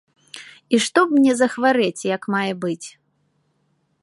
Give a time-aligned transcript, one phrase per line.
[0.77, 2.87] І што б мне захварэць як мае быць.